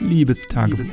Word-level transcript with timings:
Liebestagebuch. 0.00 0.86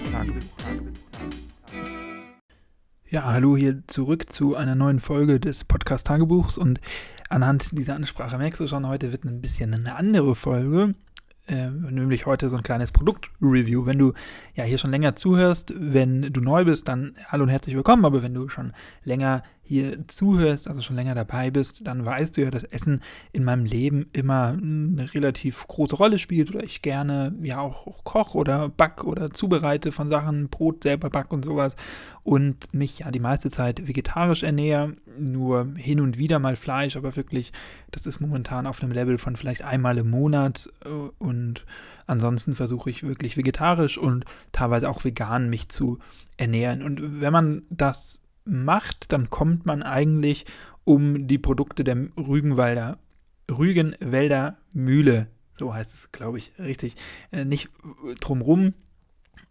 Ja, 3.09 3.23
hallo 3.23 3.57
hier 3.57 3.81
zurück 3.87 4.31
zu 4.31 4.55
einer 4.55 4.75
neuen 4.75 4.99
Folge 4.99 5.39
des 5.39 5.63
Podcast 5.63 6.07
Tagebuchs 6.07 6.57
und 6.57 6.81
anhand 7.29 7.77
dieser 7.77 7.95
Ansprache 7.95 8.37
merkst 8.37 8.59
du 8.59 8.67
schon, 8.67 8.87
heute 8.87 9.11
wird 9.11 9.23
ein 9.23 9.41
bisschen 9.41 9.73
eine 9.73 9.95
andere 9.95 10.35
Folge 10.35 10.93
äh, 11.47 11.69
nämlich 11.69 12.25
heute 12.25 12.49
so 12.49 12.57
ein 12.57 12.63
kleines 12.63 12.91
Produktreview. 12.91 13.85
Wenn 13.85 13.97
du 13.97 14.13
ja 14.53 14.65
hier 14.65 14.77
schon 14.77 14.91
länger 14.91 15.15
zuhörst, 15.15 15.73
wenn 15.77 16.33
du 16.33 16.41
neu 16.41 16.65
bist, 16.65 16.87
dann 16.87 17.15
hallo 17.27 17.43
und 17.43 17.49
herzlich 17.49 17.75
willkommen. 17.75 18.05
Aber 18.05 18.21
wenn 18.21 18.33
du 18.33 18.49
schon 18.49 18.73
länger 19.03 19.43
hier 19.67 20.07
zuhörst, 20.07 20.67
also 20.67 20.81
schon 20.81 20.95
länger 20.95 21.15
dabei 21.15 21.51
bist, 21.51 21.85
dann 21.85 22.05
weißt 22.05 22.37
du 22.37 22.41
ja, 22.41 22.51
dass 22.51 22.63
Essen 22.63 23.01
in 23.33 23.43
meinem 23.43 23.65
Leben 23.65 24.09
immer 24.13 24.49
eine 24.49 25.13
relativ 25.13 25.67
große 25.67 25.95
Rolle 25.95 26.19
spielt 26.19 26.53
oder 26.53 26.63
ich 26.63 26.81
gerne 26.81 27.35
ja 27.41 27.59
auch, 27.59 27.85
auch 27.85 28.03
koche 28.03 28.37
oder 28.37 28.69
back 28.69 29.03
oder 29.03 29.31
zubereite 29.31 29.91
von 29.91 30.09
Sachen, 30.09 30.49
Brot 30.49 30.83
selber 30.83 31.09
back 31.09 31.33
und 31.33 31.43
sowas 31.43 31.75
und 32.23 32.73
mich 32.73 32.99
ja 32.99 33.11
die 33.11 33.19
meiste 33.19 33.49
Zeit 33.49 33.87
vegetarisch 33.87 34.43
ernähre, 34.43 34.95
nur 35.17 35.67
hin 35.75 36.01
und 36.01 36.17
wieder 36.17 36.39
mal 36.39 36.55
Fleisch, 36.55 36.95
aber 36.95 37.15
wirklich, 37.15 37.53
das 37.91 38.05
ist 38.05 38.19
momentan 38.19 38.67
auf 38.67 38.81
einem 38.81 38.91
Level 38.91 39.17
von 39.17 39.35
vielleicht 39.35 39.61
einmal 39.61 39.97
im 39.97 40.09
Monat 40.09 40.69
äh, 40.85 40.89
und 41.19 41.65
ansonsten 42.05 42.55
versuche 42.55 42.89
ich 42.89 43.03
wirklich 43.03 43.37
vegetarisch 43.37 43.97
und 43.97 44.25
teilweise 44.51 44.89
auch 44.89 45.03
vegan 45.03 45.49
mich 45.49 45.69
zu 45.69 45.99
ernähren. 46.37 46.81
Und 46.81 47.21
wenn 47.21 47.33
man 47.33 47.63
das 47.69 48.21
macht, 48.47 49.11
dann 49.11 49.29
kommt 49.29 49.65
man 49.65 49.83
eigentlich 49.83 50.45
um 50.83 51.27
die 51.27 51.37
Produkte 51.37 51.83
der 51.83 51.97
Rügenwalder, 52.17 52.97
Rügenwälder 53.49 54.57
Mühle, 54.73 55.27
so 55.57 55.73
heißt 55.73 55.93
es, 55.93 56.11
glaube 56.11 56.37
ich, 56.37 56.53
richtig, 56.59 56.95
äh, 57.31 57.45
nicht 57.45 57.69
drumrum. 58.19 58.73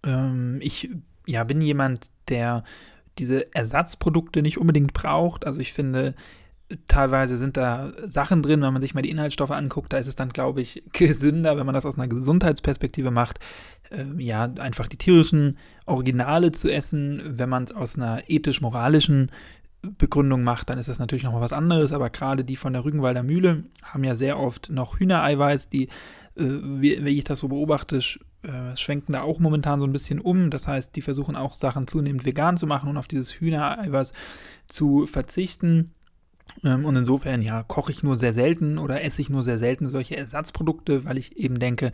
Ähm, 0.04 0.58
ich 0.60 0.90
ja, 1.26 1.44
bin 1.44 1.60
jemand, 1.60 2.10
der 2.28 2.64
diese 3.18 3.54
Ersatzprodukte 3.54 4.42
nicht 4.42 4.58
unbedingt 4.58 4.92
braucht. 4.92 5.46
Also 5.46 5.60
ich 5.60 5.72
finde, 5.72 6.14
teilweise 6.88 7.38
sind 7.38 7.56
da 7.56 7.92
Sachen 8.04 8.42
drin, 8.42 8.62
wenn 8.62 8.72
man 8.72 8.82
sich 8.82 8.94
mal 8.94 9.02
die 9.02 9.10
Inhaltsstoffe 9.10 9.50
anguckt, 9.50 9.92
da 9.92 9.98
ist 9.98 10.06
es 10.06 10.16
dann, 10.16 10.30
glaube 10.30 10.60
ich, 10.60 10.82
gesünder, 10.92 11.56
wenn 11.56 11.66
man 11.66 11.74
das 11.74 11.86
aus 11.86 11.96
einer 11.96 12.08
Gesundheitsperspektive 12.08 13.10
macht, 13.10 13.38
äh, 13.38 13.42
ja, 14.18 14.44
einfach 14.58 14.88
die 14.88 14.96
tierischen 14.96 15.58
Originale 15.86 16.52
zu 16.52 16.70
essen. 16.70 17.22
Wenn 17.38 17.48
man 17.48 17.64
es 17.64 17.72
aus 17.72 17.96
einer 17.96 18.22
ethisch-moralischen 18.28 19.30
Begründung 19.82 20.42
macht, 20.42 20.70
dann 20.70 20.78
ist 20.78 20.88
das 20.88 20.98
natürlich 20.98 21.24
noch 21.24 21.32
mal 21.32 21.40
was 21.40 21.52
anderes, 21.52 21.92
aber 21.92 22.10
gerade 22.10 22.44
die 22.44 22.56
von 22.56 22.72
der 22.72 22.84
Rügenwalder 22.84 23.22
Mühle 23.22 23.64
haben 23.82 24.04
ja 24.04 24.16
sehr 24.16 24.38
oft 24.38 24.70
noch 24.70 24.98
Hühnereiweiß, 24.98 25.68
die, 25.68 25.84
äh, 26.36 26.44
wie, 26.44 27.04
wie 27.04 27.18
ich 27.18 27.24
das 27.24 27.40
so 27.40 27.48
beobachte, 27.48 28.00
äh, 28.42 28.76
schwenken 28.76 29.12
da 29.12 29.22
auch 29.22 29.38
momentan 29.38 29.80
so 29.80 29.86
ein 29.86 29.92
bisschen 29.92 30.20
um. 30.20 30.50
Das 30.50 30.66
heißt, 30.66 30.94
die 30.96 31.02
versuchen 31.02 31.36
auch 31.36 31.52
Sachen 31.52 31.86
zunehmend 31.86 32.24
vegan 32.24 32.56
zu 32.56 32.66
machen 32.66 32.88
und 32.88 32.96
auf 32.96 33.08
dieses 33.08 33.40
Hühnereiweiß 33.40 34.12
zu 34.66 35.06
verzichten. 35.06 35.92
Ähm, 36.64 36.84
und 36.84 36.96
insofern, 36.96 37.42
ja, 37.42 37.62
koche 37.62 37.92
ich 37.92 38.02
nur 38.02 38.16
sehr 38.16 38.34
selten 38.34 38.78
oder 38.78 39.02
esse 39.02 39.20
ich 39.20 39.30
nur 39.30 39.42
sehr 39.42 39.58
selten 39.58 39.88
solche 39.88 40.16
Ersatzprodukte, 40.16 41.04
weil 41.04 41.18
ich 41.18 41.36
eben 41.36 41.58
denke, 41.58 41.92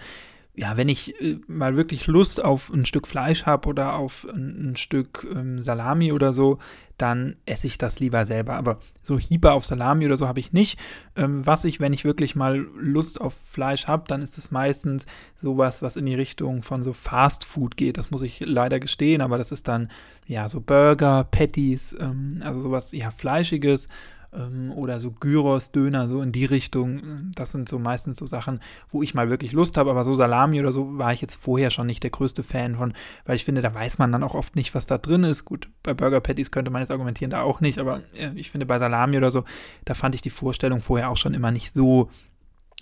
ja, 0.55 0.77
wenn 0.77 0.89
ich 0.89 1.19
äh, 1.21 1.39
mal 1.47 1.77
wirklich 1.77 2.07
Lust 2.07 2.45
auf 2.45 2.71
ein 2.71 2.85
Stück 2.85 3.07
Fleisch 3.07 3.47
habe 3.47 3.69
oder 3.69 3.95
auf 3.95 4.27
ein, 4.33 4.73
ein 4.73 4.77
Stück 4.77 5.27
ähm, 5.35 5.63
Salami 5.63 6.13
oder 6.13 6.33
so, 6.35 6.59
dann 6.99 7.37
esse 7.47 7.67
ich 7.67 7.79
das 7.79 8.01
lieber 8.01 8.27
selber. 8.27 8.55
Aber 8.55 8.79
so 9.03 9.19
Hieber 9.19 9.55
auf 9.55 9.65
Salami 9.65 10.05
oder 10.05 10.19
so 10.19 10.29
habe 10.29 10.41
ich 10.41 10.53
nicht. 10.53 10.79
Ähm, 11.17 11.47
was 11.47 11.65
ich, 11.65 11.81
wenn 11.81 11.95
ich 11.95 12.05
wirklich 12.05 12.37
mal 12.37 12.59
Lust 12.77 13.21
auf 13.21 13.35
Fleisch 13.35 13.87
habe, 13.87 14.05
dann 14.07 14.21
ist 14.21 14.37
es 14.37 14.51
meistens 14.51 15.07
sowas, 15.37 15.81
was 15.81 15.97
in 15.97 16.05
die 16.05 16.15
Richtung 16.15 16.63
von 16.63 16.83
so 16.83 16.93
Fast 16.93 17.47
Food 17.47 17.79
geht. 17.79 17.97
Das 17.97 18.11
muss 18.11 18.23
ich 18.23 18.41
leider 18.41 18.79
gestehen, 18.79 19.23
aber 19.23 19.39
das 19.39 19.53
ist 19.53 19.69
dann 19.69 19.91
ja 20.27 20.49
so 20.49 20.61
Burger, 20.61 21.25
Patties, 21.25 21.97
ähm, 21.99 22.43
also 22.45 22.61
sowas 22.61 22.93
ja 22.93 23.11
Fleischiges 23.11 23.89
ähm, 24.35 24.73
oder 24.73 25.01
so 25.01 25.11
Gyros, 25.11 25.73
Döner, 25.73 26.09
so 26.09 26.23
in 26.23 26.33
die 26.33 26.45
Richtung. 26.45 27.31
Das 27.35 27.53
sind 27.53 27.69
so 27.69 27.79
meistens 27.79 28.19
so 28.19 28.27
Sachen, 28.27 28.61
wo 28.91 29.03
ich 29.03 29.15
mal 29.15 29.31
wirklich 29.31 29.53
Lust 29.53 29.77
habe, 29.77 29.91
aber 29.91 30.05
so 30.05 30.15
Salami 30.15 30.61
oder 30.61 30.73
so 30.73 30.99
war 30.99 31.13
ich 31.13 31.21
jetzt 31.21 31.37
vorher 31.37 31.71
schon 31.71 31.87
nicht 31.87 32.03
der 32.03 32.11
größte 32.11 32.43
Fan 32.43 32.77
von, 32.77 32.95
weil 33.25 33.37
ich 33.37 33.45
finde, 33.45 33.63
da 33.63 33.75
weiß 33.75 33.99
man 33.99 34.13
dann 34.13 34.23
auch 34.23 34.35
oft 34.35 34.57
nicht, 34.57 34.75
was 34.75 34.87
da 34.87 34.99
drin 34.99 35.25
ist. 35.25 35.45
Gut, 35.45 35.69
bei 35.83 35.95
Burger 35.95 36.21
Patties 36.21 36.51
könnte 36.51 36.71
man 36.71 36.83
jetzt 36.83 36.91
argumentieren, 36.91 37.31
da 37.31 37.43
auch 37.43 37.61
nicht, 37.61 37.79
aber 37.79 38.01
äh, 38.17 38.31
ich 38.35 38.51
finde 38.51 38.67
bei 38.67 38.79
Salami 38.79 39.17
oder 39.17 39.31
so, 39.31 39.45
da 39.85 39.95
fand 39.95 40.15
ich 40.15 40.23
die 40.23 40.31
Vorstellung 40.31 40.81
vorher 40.81 41.11
auch 41.11 41.17
schon 41.17 41.35
immer 41.35 41.51
nicht 41.51 41.73
so 41.73 42.11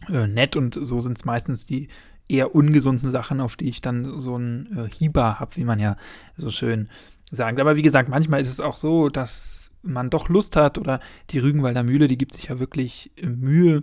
äh, 0.08 0.26
nett 0.26 0.56
und 0.56 0.78
so 0.80 1.00
sind 1.00 1.18
es 1.18 1.24
meistens 1.24 1.66
die 1.66 1.88
eher 2.28 2.54
ungesunden 2.54 3.10
Sachen, 3.10 3.40
auf 3.40 3.56
die 3.56 3.68
ich 3.68 3.80
dann 3.80 4.20
so 4.20 4.36
ein 4.36 4.68
äh, 4.76 4.88
Hieber 4.88 5.40
habe, 5.40 5.56
wie 5.56 5.64
man 5.64 5.80
ja 5.80 5.96
so 6.36 6.50
schön 6.50 6.88
sagt. 7.32 7.58
Aber 7.58 7.76
wie 7.76 7.82
gesagt, 7.82 8.08
manchmal 8.08 8.40
ist 8.40 8.50
es 8.50 8.60
auch 8.60 8.76
so, 8.76 9.08
dass 9.08 9.59
man 9.82 10.10
doch 10.10 10.28
Lust 10.28 10.56
hat 10.56 10.78
oder 10.78 11.00
die 11.30 11.38
Rügenwalder 11.38 11.82
Mühle, 11.82 12.06
die 12.06 12.18
gibt 12.18 12.34
sich 12.34 12.44
ja 12.48 12.60
wirklich 12.60 13.10
Mühe 13.22 13.82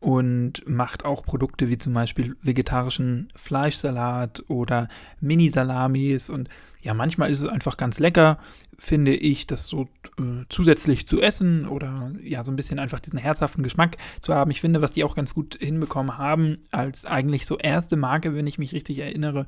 und 0.00 0.62
macht 0.68 1.04
auch 1.04 1.24
Produkte 1.24 1.68
wie 1.68 1.78
zum 1.78 1.94
Beispiel 1.94 2.36
vegetarischen 2.42 3.32
Fleischsalat 3.34 4.44
oder 4.48 4.88
Mini-Salamis 5.20 6.30
und 6.30 6.48
ja, 6.82 6.94
manchmal 6.94 7.30
ist 7.30 7.40
es 7.40 7.46
einfach 7.46 7.76
ganz 7.76 7.98
lecker, 7.98 8.38
finde 8.78 9.14
ich, 9.16 9.46
das 9.46 9.66
so 9.66 9.88
äh, 10.18 10.44
zusätzlich 10.48 11.06
zu 11.06 11.20
essen 11.20 11.66
oder 11.66 12.12
ja, 12.22 12.44
so 12.44 12.52
ein 12.52 12.56
bisschen 12.56 12.78
einfach 12.78 13.00
diesen 13.00 13.18
herzhaften 13.18 13.62
Geschmack 13.62 13.96
zu 14.20 14.34
haben. 14.34 14.50
Ich 14.50 14.60
finde, 14.60 14.82
was 14.82 14.92
die 14.92 15.02
auch 15.02 15.16
ganz 15.16 15.34
gut 15.34 15.56
hinbekommen 15.58 16.18
haben, 16.18 16.58
als 16.70 17.04
eigentlich 17.04 17.46
so 17.46 17.58
erste 17.58 17.96
Marke, 17.96 18.34
wenn 18.34 18.46
ich 18.46 18.58
mich 18.58 18.72
richtig 18.72 18.98
erinnere, 18.98 19.46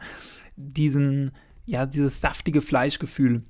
diesen, 0.57 1.33
ja, 1.67 1.87
dieses 1.87 2.21
saftige 2.21 2.63
Fleischgefühl 2.63 3.43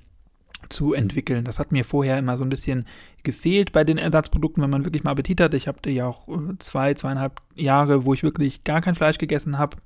zu 0.67 0.93
entwickeln. 0.93 1.45
Das 1.45 1.59
hat 1.59 1.71
mir 1.71 1.85
vorher 1.85 2.17
immer 2.19 2.37
so 2.37 2.43
ein 2.43 2.49
bisschen 2.49 2.85
gefehlt 3.23 3.71
bei 3.71 3.83
den 3.83 3.97
Ersatzprodukten, 3.97 4.61
wenn 4.61 4.69
man 4.69 4.85
wirklich 4.85 5.03
mal 5.03 5.11
Appetit 5.11 5.41
hat. 5.41 5.53
Ich 5.53 5.67
habe 5.67 5.89
ja 5.89 6.07
auch 6.07 6.27
äh, 6.27 6.57
zwei, 6.59 6.93
zweieinhalb 6.93 7.41
Jahre, 7.55 8.05
wo 8.05 8.13
ich 8.13 8.23
wirklich 8.23 8.63
gar 8.63 8.81
kein 8.81 8.95
Fleisch 8.95 9.17
gegessen 9.17 9.57
habe. 9.57 9.77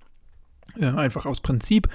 Äh, 0.78 0.88
einfach 0.88 1.26
aus 1.26 1.42
Prinzip. 1.42 1.88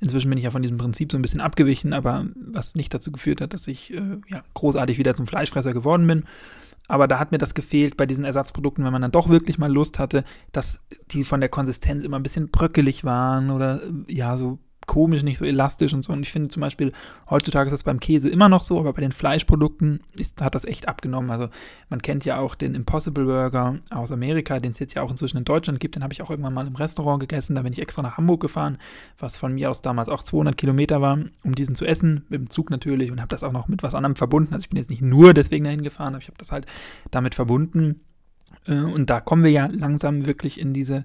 Inzwischen 0.00 0.28
bin 0.28 0.38
ich 0.38 0.44
ja 0.44 0.50
von 0.50 0.62
diesem 0.62 0.78
Prinzip 0.78 1.10
so 1.10 1.18
ein 1.18 1.22
bisschen 1.22 1.40
abgewichen, 1.40 1.92
aber 1.92 2.26
was 2.36 2.74
nicht 2.76 2.94
dazu 2.94 3.10
geführt 3.10 3.40
hat, 3.40 3.52
dass 3.52 3.66
ich 3.66 3.92
äh, 3.92 4.18
ja, 4.28 4.44
großartig 4.54 4.98
wieder 4.98 5.14
zum 5.14 5.26
Fleischfresser 5.26 5.72
geworden 5.72 6.06
bin. 6.06 6.24
Aber 6.86 7.06
da 7.06 7.18
hat 7.18 7.32
mir 7.32 7.38
das 7.38 7.54
gefehlt 7.54 7.96
bei 7.96 8.06
diesen 8.06 8.24
Ersatzprodukten, 8.24 8.84
wenn 8.84 8.92
man 8.92 9.02
dann 9.02 9.12
doch 9.12 9.28
wirklich 9.28 9.58
mal 9.58 9.70
Lust 9.70 9.98
hatte, 9.98 10.24
dass 10.52 10.80
die 11.10 11.24
von 11.24 11.40
der 11.40 11.50
Konsistenz 11.50 12.02
immer 12.04 12.18
ein 12.18 12.22
bisschen 12.22 12.48
bröckelig 12.48 13.04
waren 13.04 13.50
oder 13.50 13.82
ja, 14.08 14.36
so 14.38 14.58
komisch, 14.88 15.22
nicht 15.22 15.38
so 15.38 15.44
elastisch 15.44 15.94
und 15.94 16.02
so. 16.02 16.12
Und 16.12 16.22
ich 16.22 16.32
finde 16.32 16.48
zum 16.48 16.62
Beispiel, 16.62 16.92
heutzutage 17.30 17.68
ist 17.68 17.72
das 17.72 17.84
beim 17.84 18.00
Käse 18.00 18.28
immer 18.28 18.48
noch 18.48 18.64
so, 18.64 18.80
aber 18.80 18.92
bei 18.92 19.02
den 19.02 19.12
Fleischprodukten 19.12 20.00
ist, 20.16 20.40
hat 20.40 20.56
das 20.56 20.64
echt 20.64 20.88
abgenommen. 20.88 21.30
Also 21.30 21.48
man 21.88 22.02
kennt 22.02 22.24
ja 22.24 22.38
auch 22.38 22.56
den 22.56 22.74
Impossible 22.74 23.24
Burger 23.24 23.78
aus 23.90 24.10
Amerika, 24.10 24.58
den 24.58 24.72
es 24.72 24.80
jetzt 24.80 24.94
ja 24.94 25.02
auch 25.02 25.10
inzwischen 25.12 25.36
in 25.36 25.44
Deutschland 25.44 25.78
gibt. 25.78 25.94
Den 25.94 26.02
habe 26.02 26.12
ich 26.12 26.22
auch 26.22 26.30
irgendwann 26.30 26.54
mal 26.54 26.66
im 26.66 26.74
Restaurant 26.74 27.20
gegessen. 27.20 27.54
Da 27.54 27.62
bin 27.62 27.72
ich 27.72 27.80
extra 27.80 28.02
nach 28.02 28.16
Hamburg 28.16 28.40
gefahren, 28.40 28.78
was 29.18 29.38
von 29.38 29.54
mir 29.54 29.70
aus 29.70 29.82
damals 29.82 30.08
auch 30.08 30.24
200 30.24 30.56
Kilometer 30.56 31.00
war, 31.00 31.18
um 31.44 31.54
diesen 31.54 31.76
zu 31.76 31.86
essen, 31.86 32.24
mit 32.28 32.40
dem 32.40 32.50
Zug 32.50 32.70
natürlich 32.70 33.12
und 33.12 33.20
habe 33.20 33.28
das 33.28 33.44
auch 33.44 33.52
noch 33.52 33.68
mit 33.68 33.84
was 33.84 33.94
anderem 33.94 34.16
verbunden. 34.16 34.54
Also 34.54 34.64
ich 34.64 34.70
bin 34.70 34.78
jetzt 34.78 34.90
nicht 34.90 35.02
nur 35.02 35.34
deswegen 35.34 35.64
dahin 35.64 35.82
gefahren, 35.82 36.14
aber 36.14 36.22
ich 36.22 36.28
habe 36.28 36.38
das 36.38 36.50
halt 36.50 36.66
damit 37.10 37.36
verbunden. 37.36 38.00
Äh, 38.66 38.80
und 38.80 39.10
da 39.10 39.20
kommen 39.20 39.44
wir 39.44 39.50
ja 39.50 39.68
langsam 39.70 40.26
wirklich 40.26 40.58
in 40.58 40.72
diese 40.72 41.04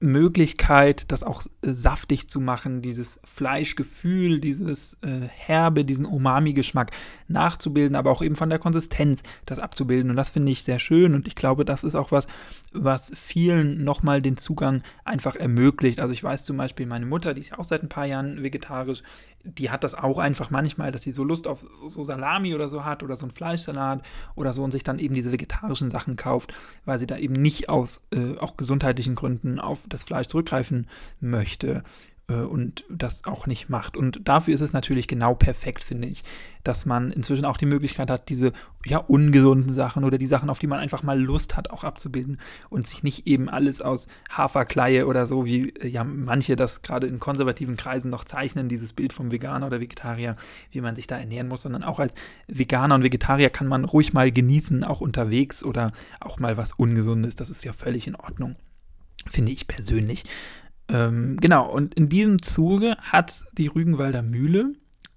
Möglichkeit, 0.00 1.04
das 1.12 1.22
auch 1.22 1.44
äh, 1.62 1.72
saftig 1.72 2.28
zu 2.28 2.40
machen, 2.40 2.80
dieses 2.80 3.20
Fleischgefühl, 3.22 4.40
dieses 4.40 4.96
äh, 5.02 5.28
Herbe, 5.28 5.84
diesen 5.84 6.06
Umami-Geschmack 6.06 6.90
nachzubilden, 7.28 7.94
aber 7.94 8.10
auch 8.10 8.22
eben 8.22 8.34
von 8.34 8.48
der 8.48 8.58
Konsistenz 8.58 9.22
das 9.44 9.58
abzubilden. 9.58 10.10
Und 10.10 10.16
das 10.16 10.30
finde 10.30 10.52
ich 10.52 10.64
sehr 10.64 10.78
schön 10.78 11.14
und 11.14 11.26
ich 11.26 11.34
glaube, 11.34 11.64
das 11.64 11.84
ist 11.84 11.94
auch 11.94 12.12
was, 12.12 12.26
was 12.72 13.12
vielen 13.14 13.84
nochmal 13.84 14.22
den 14.22 14.38
Zugang 14.38 14.82
einfach 15.04 15.36
ermöglicht. 15.36 16.00
Also 16.00 16.14
ich 16.14 16.24
weiß 16.24 16.44
zum 16.44 16.56
Beispiel, 16.56 16.86
meine 16.86 17.06
Mutter, 17.06 17.34
die 17.34 17.42
ist 17.42 17.58
auch 17.58 17.64
seit 17.64 17.82
ein 17.82 17.88
paar 17.88 18.06
Jahren 18.06 18.42
vegetarisch, 18.42 19.02
die 19.44 19.70
hat 19.70 19.84
das 19.84 19.94
auch 19.94 20.18
einfach 20.18 20.50
manchmal, 20.50 20.92
dass 20.92 21.02
sie 21.02 21.12
so 21.12 21.24
Lust 21.24 21.46
auf 21.46 21.64
so 21.88 22.04
Salami 22.04 22.54
oder 22.54 22.68
so 22.68 22.84
hat 22.84 23.02
oder 23.02 23.16
so 23.16 23.26
ein 23.26 23.30
Fleischsalat 23.30 24.02
oder 24.34 24.52
so 24.52 24.62
und 24.62 24.70
sich 24.70 24.82
dann 24.82 24.98
eben 24.98 25.14
diese 25.14 25.32
vegetarischen 25.32 25.90
Sachen 25.90 26.16
kauft, 26.16 26.52
weil 26.84 26.98
sie 26.98 27.06
da 27.06 27.16
eben 27.16 27.34
nicht 27.34 27.68
aus 27.68 28.00
äh, 28.12 28.36
auch 28.38 28.56
gesundheitlichen 28.56 29.14
Gründen 29.14 29.58
auf 29.58 29.80
das 29.88 30.04
Fleisch 30.04 30.26
zurückgreifen 30.26 30.86
möchte. 31.20 31.82
Äh, 32.30 32.42
und 32.42 32.84
das 32.88 33.24
auch 33.24 33.46
nicht 33.46 33.68
macht. 33.68 33.96
Und 33.96 34.20
dafür 34.24 34.54
ist 34.54 34.60
es 34.60 34.72
natürlich 34.72 35.08
genau 35.08 35.34
perfekt, 35.34 35.82
finde 35.82 36.08
ich, 36.08 36.22
dass 36.62 36.86
man 36.86 37.10
inzwischen 37.10 37.44
auch 37.44 37.56
die 37.56 37.66
Möglichkeit 37.66 38.10
hat, 38.10 38.28
diese 38.28 38.52
ja 38.84 38.98
ungesunden 38.98 39.74
Sachen 39.74 40.04
oder 40.04 40.18
die 40.18 40.26
Sachen, 40.26 40.50
auf 40.50 40.58
die 40.58 40.66
man 40.66 40.78
einfach 40.78 41.02
mal 41.02 41.20
Lust 41.20 41.56
hat, 41.56 41.70
auch 41.70 41.84
abzubilden 41.84 42.38
und 42.68 42.86
sich 42.86 43.02
nicht 43.02 43.26
eben 43.26 43.48
alles 43.48 43.82
aus 43.82 44.06
Haferkleie 44.30 45.06
oder 45.06 45.26
so, 45.26 45.44
wie 45.44 45.70
äh, 45.70 45.88
ja 45.88 46.04
manche 46.04 46.56
das 46.56 46.82
gerade 46.82 47.06
in 47.06 47.18
konservativen 47.18 47.76
Kreisen 47.76 48.10
noch 48.10 48.24
zeichnen, 48.24 48.68
dieses 48.68 48.92
Bild 48.92 49.12
vom 49.12 49.32
Veganer 49.32 49.66
oder 49.66 49.80
Vegetarier, 49.80 50.36
wie 50.70 50.80
man 50.80 50.96
sich 50.96 51.06
da 51.06 51.18
ernähren 51.18 51.48
muss, 51.48 51.62
sondern 51.62 51.82
auch 51.82 51.98
als 51.98 52.14
Veganer 52.46 52.94
und 52.94 53.02
Vegetarier 53.02 53.50
kann 53.50 53.66
man 53.66 53.84
ruhig 53.84 54.12
mal 54.12 54.30
genießen, 54.30 54.84
auch 54.84 55.00
unterwegs 55.00 55.64
oder 55.64 55.92
auch 56.20 56.38
mal 56.38 56.56
was 56.56 56.72
Ungesundes. 56.74 57.34
Das 57.34 57.50
ist 57.50 57.64
ja 57.64 57.72
völlig 57.72 58.06
in 58.06 58.14
Ordnung, 58.14 58.56
finde 59.28 59.52
ich 59.52 59.66
persönlich. 59.66 60.24
Ähm, 60.92 61.36
genau, 61.40 61.70
und 61.70 61.94
in 61.94 62.08
diesem 62.08 62.42
Zuge 62.42 62.96
hat 63.00 63.44
die 63.56 63.68
Rügenwalder 63.68 64.22
Mühle 64.22 64.72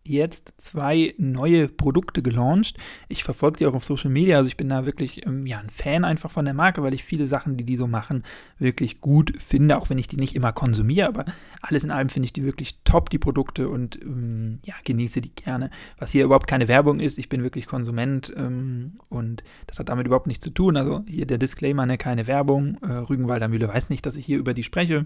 jetzt 0.06 0.56
zwei 0.58 1.14
neue 1.18 1.70
Produkte 1.70 2.22
gelauncht. 2.22 2.78
Ich 3.08 3.24
verfolge 3.24 3.60
die 3.60 3.66
auch 3.66 3.74
auf 3.74 3.86
Social 3.86 4.10
Media, 4.12 4.38
also 4.38 4.50
ich 4.50 4.58
bin 4.58 4.70
da 4.70 4.86
wirklich 4.86 5.26
ähm, 5.26 5.46
ja, 5.46 5.60
ein 5.60 5.70
Fan 5.70 6.04
einfach 6.04 6.30
von 6.30 6.46
der 6.46 6.54
Marke, 6.54 6.84
weil 6.84 6.94
ich 6.94 7.04
viele 7.04 7.28
Sachen, 7.28 7.56
die 7.56 7.64
die 7.64 7.78
so 7.78 7.88
machen, 7.88 8.24
wirklich 8.60 9.00
gut 9.00 9.34
finde, 9.42 9.78
auch 9.78 9.90
wenn 9.90 9.98
ich 9.98 10.08
die 10.08 10.18
nicht 10.18 10.36
immer 10.36 10.52
konsumiere, 10.52 11.08
aber 11.08 11.26
alles 11.62 11.84
in 11.84 11.92
allem 11.92 12.10
finde 12.10 12.26
ich 12.26 12.34
die 12.34 12.44
wirklich 12.44 12.80
top, 12.84 13.10
die 13.10 13.18
Produkte 13.18 13.70
und 13.70 14.00
ähm, 14.02 14.60
ja, 14.66 14.74
genieße 14.84 15.22
die 15.22 15.34
gerne. 15.34 15.70
Was 15.98 16.12
hier 16.12 16.26
überhaupt 16.26 16.48
keine 16.48 16.68
Werbung 16.68 17.00
ist, 17.00 17.18
ich 17.18 17.30
bin 17.30 17.44
wirklich 17.44 17.66
Konsument 17.66 18.32
ähm, 18.36 19.00
und 19.10 19.44
das 19.68 19.80
hat 19.80 19.88
damit 19.88 20.06
überhaupt 20.06 20.28
nichts 20.28 20.44
zu 20.44 20.52
tun. 20.52 20.76
Also 20.76 21.04
hier 21.08 21.26
der 21.26 21.38
Disclaimer, 21.38 21.86
ne, 21.86 21.98
keine 21.98 22.28
Werbung. 22.28 22.78
Äh, 22.82 22.92
Rügenwalder 22.92 23.48
Mühle 23.48 23.70
weiß 23.70 23.90
nicht, 23.90 24.06
dass 24.06 24.18
ich 24.18 24.26
hier 24.26 24.38
über 24.38 24.54
die 24.54 24.64
spreche. 24.64 25.06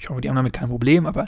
Ich 0.00 0.08
hoffe, 0.08 0.20
die 0.20 0.28
haben 0.28 0.36
damit 0.36 0.52
kein 0.52 0.68
Problem, 0.68 1.06
aber 1.06 1.26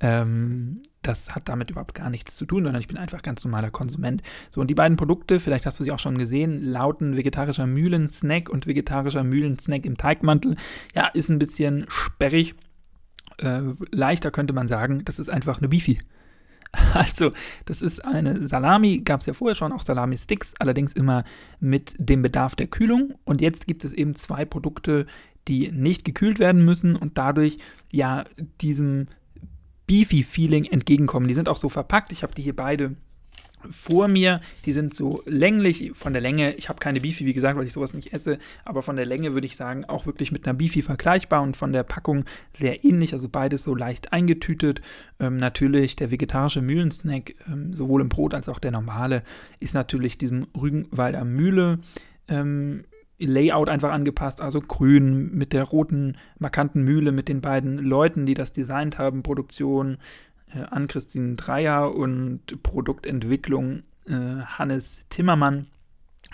ähm, 0.00 0.82
das 1.02 1.34
hat 1.34 1.48
damit 1.48 1.70
überhaupt 1.70 1.94
gar 1.94 2.10
nichts 2.10 2.36
zu 2.36 2.46
tun, 2.46 2.64
sondern 2.64 2.80
ich 2.80 2.88
bin 2.88 2.96
einfach 2.96 3.22
ganz 3.22 3.44
normaler 3.44 3.70
Konsument. 3.70 4.22
So, 4.50 4.60
und 4.60 4.68
die 4.68 4.74
beiden 4.74 4.96
Produkte, 4.96 5.40
vielleicht 5.40 5.66
hast 5.66 5.78
du 5.78 5.84
sie 5.84 5.92
auch 5.92 5.98
schon 5.98 6.18
gesehen, 6.18 6.62
lauten 6.62 7.16
vegetarischer 7.16 7.66
Mühlensnack 7.66 8.48
und 8.48 8.66
vegetarischer 8.66 9.24
Mühlensnack 9.24 9.86
im 9.86 9.96
Teigmantel. 9.96 10.56
Ja, 10.94 11.06
ist 11.08 11.28
ein 11.28 11.38
bisschen 11.38 11.86
sperrig. 11.88 12.54
Äh, 13.38 13.60
leichter 13.92 14.30
könnte 14.30 14.52
man 14.52 14.66
sagen, 14.66 15.04
das 15.04 15.18
ist 15.18 15.28
einfach 15.28 15.58
eine 15.58 15.68
Beefy. 15.68 15.98
Also, 16.92 17.30
das 17.64 17.80
ist 17.80 18.04
eine 18.04 18.48
Salami, 18.48 18.98
gab 18.98 19.20
es 19.20 19.26
ja 19.26 19.32
vorher 19.32 19.54
schon, 19.54 19.72
auch 19.72 19.82
Salami-Sticks, 19.82 20.54
allerdings 20.58 20.92
immer 20.92 21.24
mit 21.58 21.94
dem 21.98 22.20
Bedarf 22.20 22.54
der 22.54 22.66
Kühlung. 22.66 23.14
Und 23.24 23.40
jetzt 23.40 23.66
gibt 23.66 23.84
es 23.84 23.92
eben 23.92 24.14
zwei 24.14 24.44
Produkte, 24.44 25.06
die 25.48 25.70
nicht 25.70 26.04
gekühlt 26.04 26.38
werden 26.38 26.64
müssen 26.64 26.96
und 26.96 27.18
dadurch 27.18 27.58
ja 27.90 28.24
diesem 28.60 29.08
Beefy-Feeling 29.86 30.64
entgegenkommen. 30.64 31.28
Die 31.28 31.34
sind 31.34 31.48
auch 31.48 31.56
so 31.56 31.68
verpackt. 31.68 32.12
Ich 32.12 32.22
habe 32.22 32.34
die 32.34 32.42
hier 32.42 32.56
beide 32.56 32.96
vor 33.70 34.08
mir. 34.08 34.40
Die 34.64 34.72
sind 34.72 34.94
so 34.94 35.22
länglich 35.26 35.92
von 35.94 36.12
der 36.12 36.22
Länge. 36.22 36.54
Ich 36.54 36.68
habe 36.68 36.78
keine 36.78 37.00
Beefy, 37.00 37.24
wie 37.24 37.34
gesagt, 37.34 37.58
weil 37.58 37.66
ich 37.66 37.72
sowas 37.72 37.94
nicht 37.94 38.12
esse. 38.12 38.38
Aber 38.64 38.82
von 38.82 38.96
der 38.96 39.06
Länge 39.06 39.34
würde 39.34 39.46
ich 39.46 39.56
sagen, 39.56 39.84
auch 39.84 40.06
wirklich 40.06 40.32
mit 40.32 40.46
einer 40.46 40.54
Beefy 40.54 40.82
vergleichbar 40.82 41.42
und 41.42 41.56
von 41.56 41.72
der 41.72 41.82
Packung 41.82 42.24
sehr 42.54 42.84
ähnlich. 42.84 43.12
Also 43.12 43.28
beides 43.28 43.62
so 43.62 43.74
leicht 43.74 44.12
eingetütet. 44.12 44.82
Ähm, 45.20 45.36
natürlich 45.36 45.96
der 45.96 46.10
vegetarische 46.10 46.62
Mühlensnack, 46.62 47.34
ähm, 47.46 47.72
sowohl 47.72 48.00
im 48.00 48.08
Brot 48.08 48.34
als 48.34 48.48
auch 48.48 48.58
der 48.58 48.72
normale, 48.72 49.22
ist 49.60 49.74
natürlich 49.74 50.18
diesem 50.18 50.46
Rügenwalder 50.58 51.24
Mühle. 51.24 51.80
Ähm, 52.28 52.84
Layout 53.18 53.68
einfach 53.68 53.92
angepasst, 53.92 54.40
also 54.40 54.60
grün 54.60 55.30
mit 55.32 55.52
der 55.52 55.64
roten, 55.64 56.16
markanten 56.38 56.82
Mühle, 56.82 57.12
mit 57.12 57.28
den 57.28 57.40
beiden 57.40 57.78
Leuten, 57.78 58.26
die 58.26 58.34
das 58.34 58.52
designt 58.52 58.98
haben, 58.98 59.22
Produktion 59.22 59.98
äh, 60.54 60.60
Ann-Christine 60.60 61.36
Dreier 61.36 61.94
und 61.94 62.62
Produktentwicklung 62.62 63.84
äh, 64.06 64.42
Hannes 64.44 64.98
Timmermann, 65.08 65.66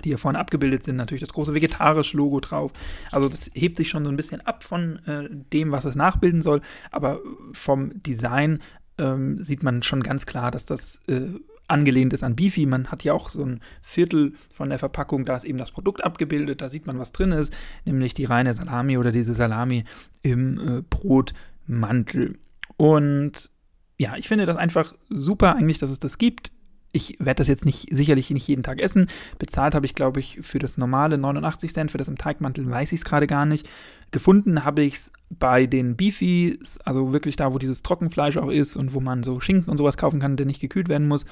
die 0.05 0.11
hier 0.11 0.19
vorne 0.19 0.39
abgebildet 0.39 0.85
sind. 0.85 0.97
Natürlich 0.97 1.23
das 1.23 1.33
große 1.33 1.55
vegetarische 1.55 2.17
Logo 2.17 2.41
drauf. 2.41 2.73
Also 3.11 3.29
das 3.29 3.51
hebt 3.55 3.77
sich 3.77 3.89
schon 3.89 4.05
so 4.05 4.11
ein 4.11 4.17
bisschen 4.17 4.41
ab 4.41 4.65
von 4.65 4.99
äh, 5.07 5.29
dem, 5.31 5.71
was 5.71 5.85
es 5.85 5.95
nachbilden 5.95 6.43
soll, 6.43 6.63
aber 6.91 7.21
vom 7.53 8.03
Design 8.03 8.61
ähm, 8.99 9.43
sieht 9.43 9.63
man 9.63 9.83
schon 9.83 10.03
ganz 10.03 10.27
klar, 10.27 10.51
dass 10.51 10.67
das 10.67 11.01
äh, 11.07 11.29
angelehnt 11.73 12.13
ist 12.13 12.23
an 12.23 12.37
Beefy. 12.37 12.67
Man 12.67 12.89
hat 12.91 13.03
ja 13.03 13.13
auch 13.13 13.29
so 13.29 13.45
ein 13.45 13.61
Viertel 13.81 14.35
von 14.53 14.69
der 14.69 14.79
Verpackung, 14.79 15.25
da 15.25 15.35
ist 15.35 15.45
eben 15.45 15.59
das 15.59 15.73
Produkt 15.73 16.05
abgebildet, 16.05 16.61
da 16.61 16.69
sieht 16.69 16.87
man, 16.87 16.99
was 16.99 17.13
drin 17.13 17.33
ist, 17.33 17.53
nämlich 17.85 18.15
die 18.15 18.25
reine 18.25 18.55
Salami 18.55 18.99
oder 18.99 19.11
diese 19.11 19.35
Salami 19.35 19.85
im 20.23 20.79
äh, 20.79 20.83
Brotmantel. 20.89 22.39
Und 22.77 23.51
ja, 23.99 24.17
ich 24.17 24.29
finde 24.29 24.47
das 24.47 24.57
einfach 24.57 24.95
super 25.09 25.57
eigentlich, 25.57 25.79
dass 25.79 25.91
es 25.91 25.99
das 25.99 26.19
gibt. 26.19 26.53
Ich 26.93 27.17
werde 27.19 27.39
das 27.39 27.49
jetzt 27.49 27.65
nicht 27.65 27.89
sicherlich 27.91 28.29
nicht 28.31 28.47
jeden 28.47 28.63
Tag 28.63 28.81
essen. 28.81 29.07
Bezahlt 29.39 29.75
habe 29.75 29.87
ich, 29.87 29.95
glaube 29.95 30.21
ich, 30.21 30.41
für 30.43 30.59
das 30.59 30.77
normale 30.77 31.17
89 31.17 31.73
Cent, 31.73 31.91
für 31.91 31.99
das 31.99 32.09
im 32.09 32.19
Teigmantel 32.19 32.69
weiß 32.69 32.93
ich 32.93 33.01
es 33.01 33.05
gerade 33.05 33.27
gar 33.27 33.47
nicht. 33.47 33.69
Gefunden 34.13 34.65
habe 34.65 34.83
ich 34.83 34.95
es 34.95 35.13
bei 35.31 35.67
den 35.67 35.97
Beefies, 35.97 36.79
also 36.85 37.13
wirklich 37.13 37.37
da, 37.37 37.55
wo 37.55 37.59
dieses 37.59 37.83
Trockenfleisch 37.83 38.37
auch 38.37 38.51
ist 38.51 38.77
und 38.77 38.93
wo 38.93 39.01
man 39.01 39.23
so 39.23 39.41
Schinken 39.41 39.71
und 39.71 39.79
sowas 39.79 39.97
kaufen 39.97 40.21
kann, 40.21 40.37
der 40.37 40.45
nicht 40.45 40.61
gekühlt 40.61 40.91
werden 40.91 41.09
muss. 41.09 41.25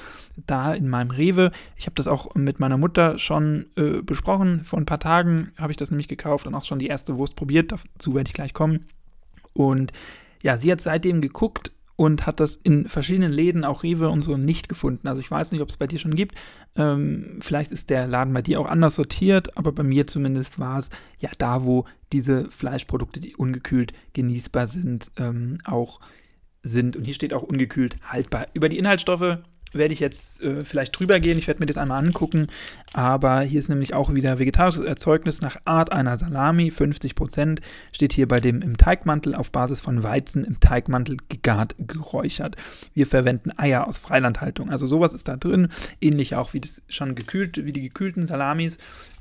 Da 0.47 0.73
in 0.73 0.89
meinem 0.89 1.11
Rewe. 1.11 1.53
Ich 1.77 1.85
habe 1.85 1.95
das 1.95 2.09
auch 2.09 2.35
mit 2.35 2.59
meiner 2.59 2.79
Mutter 2.79 3.19
schon 3.19 3.67
äh, 3.77 4.01
besprochen. 4.03 4.65
Vor 4.65 4.79
ein 4.79 4.87
paar 4.87 5.01
Tagen 5.01 5.53
habe 5.59 5.73
ich 5.73 5.77
das 5.77 5.91
nämlich 5.91 6.09
gekauft 6.09 6.47
und 6.47 6.55
auch 6.55 6.65
schon 6.65 6.79
die 6.79 6.87
erste 6.87 7.19
Wurst 7.19 7.37
probiert. 7.37 7.73
Dazu 7.73 8.15
werde 8.15 8.29
ich 8.29 8.35
gleich 8.35 8.55
kommen. 8.55 8.87
Und 9.53 9.93
ja, 10.43 10.57
sie 10.57 10.73
hat 10.73 10.81
seitdem 10.81 11.21
geguckt 11.21 11.73
und 12.01 12.25
hat 12.25 12.41
das 12.41 12.57
in 12.57 12.89
verschiedenen 12.89 13.31
Läden, 13.31 13.63
auch 13.63 13.83
Rewe 13.83 14.09
und 14.09 14.23
so, 14.23 14.39
nicht 14.39 14.71
gefunden. 14.71 15.07
Also 15.07 15.21
ich 15.21 15.31
weiß 15.31 15.53
nicht, 15.53 15.61
ob 15.61 15.69
es 15.69 15.77
bei 15.77 15.87
dir 15.87 15.99
schon 15.99 16.15
gibt. 16.15 16.35
Ähm, 16.75 17.41
vielleicht 17.43 17.73
ist 17.73 17.91
der 17.91 18.07
Laden 18.07 18.33
bei 18.33 18.41
dir 18.41 18.59
auch 18.59 18.69
anders 18.69 18.97
sortiert, 18.97 19.55
aber 19.59 19.71
bei 19.73 19.83
mir 19.83 20.07
zumindest 20.07 20.59
war 20.59 20.79
es 20.79 20.89
ja 21.19 21.29
da, 21.37 21.63
wo 21.65 21.85
diese 22.11 22.51
Fleischprodukte, 22.51 23.21
die 23.21 23.37
ungekühlt 23.37 23.93
genießbar 24.15 24.67
sind, 24.67 25.11
ähm, 25.19 25.59
auch 25.67 26.01
sind. 26.63 26.97
Und 26.97 27.05
hier 27.05 27.13
steht 27.13 27.35
auch 27.35 27.43
ungekühlt 27.43 27.99
haltbar. 28.03 28.47
Über 28.55 28.71
die 28.71 28.79
Inhaltsstoffe 28.79 29.37
werde 29.73 29.95
ich 29.95 30.01
jetzt 30.01 30.43
äh, 30.43 30.65
vielleicht 30.65 30.99
drüber 30.99 31.21
gehen. 31.21 31.39
Ich 31.39 31.47
werde 31.47 31.61
mir 31.61 31.67
das 31.67 31.77
einmal 31.77 32.05
angucken. 32.05 32.49
Aber 32.93 33.41
hier 33.43 33.61
ist 33.61 33.69
nämlich 33.69 33.95
auch 33.95 34.13
wieder 34.13 34.39
vegetarisches 34.39 34.85
Erzeugnis 34.85 35.41
nach 35.41 35.57
Art 35.65 35.93
einer 35.93 36.17
Salami. 36.17 36.71
50% 36.71 37.61
steht 37.93 38.13
hier 38.13 38.27
bei 38.29 38.41
dem 38.41 38.63
im 38.63 38.77
Teigmantel 38.77 39.35
auf 39.35 39.51
Basis 39.53 39.81
von 39.81 40.03
Weizen 40.03 40.45
im 40.45 40.61
Teigmantel 40.61 41.19
gegart 41.29 41.75
geräuchert. 41.79 42.57
Wir 42.95 43.07
verwenden 43.07 43.53
Eier 43.57 43.87
aus 43.87 43.99
Freilandhaltung. 43.99 44.71
Also 44.71 44.87
sowas 44.87 45.15
ist 45.15 45.29
da 45.29 45.37
drin. 45.37 45.69
Ähnlich 46.01 46.35
auch 46.35 46.53
wie 46.55 46.61
das 46.61 46.83
schon 46.89 47.15
gekühlt, 47.15 47.65
wie 47.65 47.73
die 47.73 47.83
gekühlten 47.83 48.27
Salamis 48.27 48.79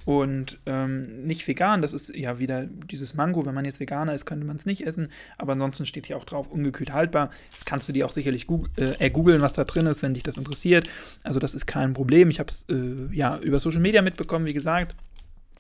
und 0.09 0.57
ähm, 0.65 1.03
nicht 1.27 1.47
vegan. 1.47 1.83
Das 1.83 1.93
ist 1.93 2.09
ja 2.15 2.39
wieder 2.39 2.65
dieses 2.65 3.13
Mango. 3.13 3.45
Wenn 3.45 3.53
man 3.53 3.65
jetzt 3.65 3.79
Veganer 3.79 4.15
ist, 4.15 4.25
könnte 4.25 4.43
man 4.43 4.57
es 4.57 4.65
nicht 4.65 4.87
essen. 4.87 5.09
Aber 5.37 5.51
ansonsten 5.51 5.85
steht 5.85 6.07
hier 6.07 6.17
auch 6.17 6.23
drauf, 6.23 6.47
ungekühlt 6.49 6.91
haltbar. 6.91 7.29
Das 7.51 7.63
kannst 7.63 7.87
du 7.87 7.93
dir 7.93 8.07
auch 8.07 8.11
sicherlich 8.11 8.47
äh, 8.77 9.09
googeln, 9.11 9.41
was 9.41 9.53
da 9.53 9.65
drin 9.65 9.85
ist, 9.85 10.01
wenn 10.01 10.15
dich 10.15 10.23
das 10.23 10.37
interessiert. 10.37 10.89
Also 11.21 11.39
das 11.39 11.53
ist 11.53 11.67
kein 11.67 11.93
Problem. 11.93 12.31
Ich 12.31 12.39
habe 12.39 12.49
es 12.49 12.65
äh, 12.69 13.15
ja 13.15 13.37
über 13.37 13.59
Social 13.59 13.81
Media 13.81 14.01
mitbekommen, 14.01 14.47
wie 14.47 14.53
gesagt. 14.53 14.95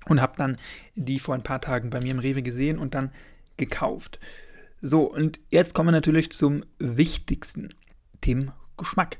Und 0.07 0.19
habe 0.19 0.33
dann 0.35 0.57
die 0.95 1.19
vor 1.19 1.35
ein 1.35 1.43
paar 1.43 1.61
Tagen 1.61 1.91
bei 1.91 2.01
mir 2.01 2.09
im 2.09 2.17
Rewe 2.17 2.41
gesehen 2.41 2.79
und 2.79 2.95
dann 2.95 3.11
gekauft. 3.57 4.19
So, 4.81 5.03
und 5.03 5.39
jetzt 5.49 5.75
kommen 5.75 5.89
wir 5.89 5.91
natürlich 5.91 6.31
zum 6.31 6.63
wichtigsten, 6.79 7.69
dem 8.25 8.51
Geschmack. 8.77 9.19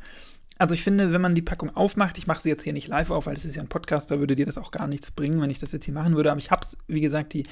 Also 0.59 0.75
ich 0.75 0.83
finde, 0.83 1.13
wenn 1.13 1.21
man 1.21 1.35
die 1.35 1.41
Packung 1.41 1.73
aufmacht, 1.73 2.17
ich 2.17 2.27
mache 2.27 2.41
sie 2.41 2.49
jetzt 2.49 2.63
hier 2.63 2.73
nicht 2.73 2.89
live 2.89 3.11
auf, 3.11 3.25
weil 3.25 3.33
das 3.33 3.45
ist 3.45 3.55
ja 3.55 3.61
ein 3.61 3.69
Podcast, 3.69 4.11
da 4.11 4.19
würde 4.19 4.35
dir 4.35 4.45
das 4.45 4.57
auch 4.57 4.71
gar 4.71 4.87
nichts 4.87 5.09
bringen, 5.09 5.41
wenn 5.41 5.49
ich 5.49 5.59
das 5.59 5.71
jetzt 5.71 5.85
hier 5.85 5.93
machen 5.93 6.17
würde. 6.17 6.31
Aber 6.31 6.39
ich 6.39 6.51
habe 6.51 6.61
es, 6.63 6.77
wie 6.87 6.99
gesagt, 6.99 7.31
die 7.31 7.45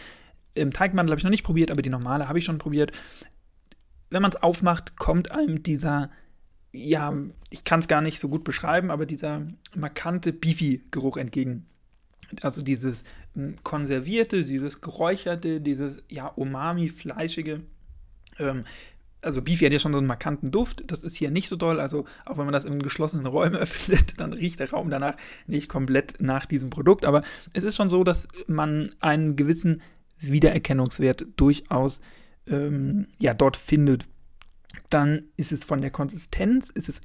im 0.56 0.74
Teigmantel 0.74 1.12
habe 1.12 1.20
ich 1.20 1.24
noch 1.24 1.32
nicht 1.32 1.46
probiert, 1.46 1.72
aber 1.72 1.82
die 1.82 1.90
normale 1.90 2.28
habe 2.28 2.38
ich 2.38 2.46
schon 2.46 2.58
probiert. 2.58 2.92
Wenn 4.10 4.22
man 4.22 4.32
es 4.32 4.44
aufmacht, 4.44 4.98
kommt 4.98 5.32
einem 5.32 5.64
dieser, 5.64 6.12
ja, 6.74 7.14
ich 7.50 7.64
kann 7.64 7.80
es 7.80 7.88
gar 7.88 8.02
nicht 8.02 8.20
so 8.20 8.28
gut 8.28 8.44
beschreiben, 8.44 8.92
aber 8.92 9.06
dieser 9.06 9.48
markante 9.74 10.34
Beefy-Geruch 10.34 11.16
entgegen. 11.16 11.66
Also 12.42 12.62
dieses 12.62 13.04
hm, 13.36 13.56
konservierte, 13.64 14.44
dieses 14.44 14.82
geräucherte, 14.82 15.62
dieses, 15.62 16.04
ja, 16.10 16.28
umami-fleischige. 16.28 17.62
Ähm, 18.38 18.66
also 19.28 19.42
Beefy 19.42 19.66
hat 19.66 19.74
ja 19.74 19.80
schon 19.80 19.92
so 19.92 19.98
einen 19.98 20.08
markanten 20.08 20.52
Duft, 20.52 20.86
das 20.88 21.04
ist 21.04 21.18
hier 21.18 21.30
nicht 21.30 21.50
so 21.50 21.58
doll, 21.58 21.82
also 21.82 22.06
auch 22.26 22.38
wenn 22.38 22.46
man 22.46 22.54
das 22.54 22.66
in 22.66 22.82
geschlossenen 22.82 23.26
Räumen 23.26 23.56
öffnet, 23.58 24.20
dann 24.20 24.34
riecht 24.34 24.60
der 24.60 24.72
Raum 24.72 24.90
danach 24.90 25.16
nicht 25.46 25.70
komplett 25.70 26.22
nach 26.22 26.46
diesem 26.46 26.70
Produkt, 26.70 27.06
aber 27.06 27.22
es 27.54 27.64
ist 27.64 27.76
schon 27.76 27.90
so, 27.90 28.04
dass 28.04 28.28
man 28.48 28.96
einen 29.02 29.36
gewissen 29.36 29.82
Wiedererkennungswert 30.20 31.28
durchaus 31.36 32.00
ähm, 32.48 33.08
ja, 33.20 33.34
dort 33.34 33.58
findet. 33.58 34.08
Dann 34.90 35.24
ist 35.36 35.52
es 35.52 35.66
von 35.66 35.82
der 35.82 35.92
Konsistenz, 35.92 36.70
ist 36.70 36.88
es 36.88 37.02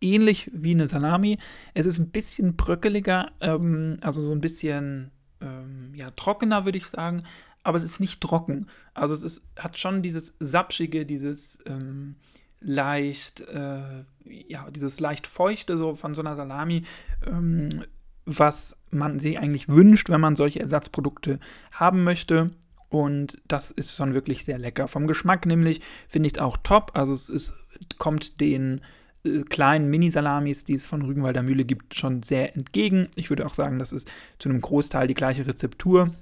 ähnlich 0.00 0.50
wie 0.54 0.70
eine 0.70 0.88
Salami. 0.88 1.38
Es 1.74 1.84
ist 1.84 1.98
ein 1.98 2.10
bisschen 2.10 2.56
bröckeliger, 2.56 3.30
ähm, 3.40 3.98
also 4.00 4.22
so 4.22 4.32
ein 4.32 4.40
bisschen 4.40 5.10
ähm, 5.42 5.92
ja, 5.98 6.10
trockener, 6.12 6.64
würde 6.64 6.78
ich 6.78 6.86
sagen 6.86 7.22
aber 7.68 7.76
es 7.76 7.84
ist 7.84 8.00
nicht 8.00 8.22
trocken. 8.22 8.66
Also 8.94 9.12
es 9.12 9.22
ist, 9.22 9.42
hat 9.58 9.78
schon 9.78 10.00
dieses 10.00 10.32
Sapschige, 10.40 11.04
dieses 11.04 11.58
ähm, 11.66 12.16
leicht, 12.60 13.42
äh, 13.42 14.04
ja, 14.24 14.70
dieses 14.70 15.00
leicht 15.00 15.26
feuchte 15.26 15.76
so 15.76 15.94
von 15.94 16.14
so 16.14 16.22
einer 16.22 16.34
Salami, 16.34 16.84
ähm, 17.26 17.84
was 18.24 18.74
man 18.90 19.20
sich 19.20 19.38
eigentlich 19.38 19.68
wünscht, 19.68 20.08
wenn 20.08 20.20
man 20.20 20.34
solche 20.34 20.60
Ersatzprodukte 20.60 21.40
haben 21.70 22.04
möchte. 22.04 22.52
Und 22.88 23.36
das 23.46 23.70
ist 23.70 23.94
schon 23.94 24.14
wirklich 24.14 24.46
sehr 24.46 24.58
lecker. 24.58 24.88
Vom 24.88 25.06
Geschmack 25.06 25.44
nämlich 25.44 25.82
finde 26.08 26.28
ich 26.28 26.36
es 26.36 26.40
auch 26.40 26.56
top. 26.56 26.92
Also 26.94 27.12
es 27.12 27.28
ist, 27.28 27.52
kommt 27.98 28.40
den 28.40 28.80
äh, 29.26 29.42
kleinen 29.42 29.90
Mini-Salamis, 29.90 30.64
die 30.64 30.74
es 30.74 30.86
von 30.86 31.02
Rügenwalder 31.02 31.42
Mühle 31.42 31.66
gibt, 31.66 31.94
schon 31.94 32.22
sehr 32.22 32.56
entgegen. 32.56 33.08
Ich 33.14 33.28
würde 33.28 33.44
auch 33.44 33.52
sagen, 33.52 33.78
das 33.78 33.92
ist 33.92 34.10
zu 34.38 34.48
einem 34.48 34.62
Großteil 34.62 35.06
die 35.06 35.12
gleiche 35.12 35.46
Rezeptur 35.46 36.14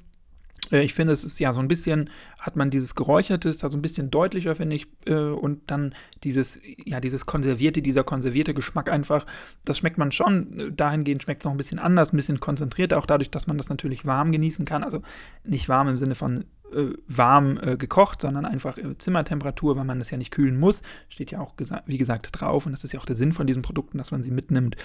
ich 0.70 0.94
finde, 0.94 1.12
es 1.12 1.24
ist 1.24 1.38
ja 1.38 1.52
so 1.52 1.60
ein 1.60 1.68
bisschen, 1.68 2.10
hat 2.38 2.56
man 2.56 2.70
dieses 2.70 2.94
Geräucherte, 2.94 3.54
da 3.54 3.70
so 3.70 3.76
ein 3.76 3.82
bisschen 3.82 4.10
deutlicher, 4.10 4.56
finde 4.56 4.76
ich. 4.76 4.86
Äh, 5.06 5.14
und 5.14 5.70
dann 5.70 5.94
dieses, 6.24 6.58
ja, 6.84 7.00
dieses 7.00 7.26
konservierte, 7.26 7.82
dieser 7.82 8.04
konservierte 8.04 8.54
Geschmack 8.54 8.90
einfach, 8.90 9.26
das 9.64 9.78
schmeckt 9.78 9.98
man 9.98 10.12
schon. 10.12 10.72
Dahingehend 10.76 11.22
schmeckt 11.22 11.42
es 11.42 11.44
noch 11.44 11.52
ein 11.52 11.58
bisschen 11.58 11.78
anders, 11.78 12.12
ein 12.12 12.16
bisschen 12.16 12.40
konzentrierter, 12.40 12.98
auch 12.98 13.06
dadurch, 13.06 13.30
dass 13.30 13.46
man 13.46 13.58
das 13.58 13.68
natürlich 13.68 14.04
warm 14.04 14.32
genießen 14.32 14.64
kann. 14.64 14.84
Also 14.84 15.02
nicht 15.44 15.68
warm 15.68 15.88
im 15.88 15.96
Sinne 15.96 16.14
von 16.14 16.44
äh, 16.76 16.94
warm 17.08 17.58
äh, 17.62 17.76
gekocht, 17.76 18.20
sondern 18.20 18.44
einfach 18.44 18.78
äh, 18.78 18.96
Zimmertemperatur, 18.98 19.76
weil 19.76 19.84
man 19.84 19.98
das 19.98 20.10
ja 20.10 20.18
nicht 20.18 20.30
kühlen 20.30 20.58
muss. 20.58 20.82
Steht 21.08 21.30
ja 21.30 21.40
auch, 21.40 21.56
gesa 21.56 21.82
wie 21.86 21.98
gesagt, 21.98 22.28
drauf. 22.32 22.66
Und 22.66 22.72
das 22.72 22.84
ist 22.84 22.92
ja 22.92 23.00
auch 23.00 23.04
der 23.04 23.16
Sinn 23.16 23.32
von 23.32 23.46
diesen 23.46 23.62
Produkten, 23.62 23.98
dass 23.98 24.10
man 24.10 24.22
sie 24.22 24.30
mitnimmt. 24.30 24.76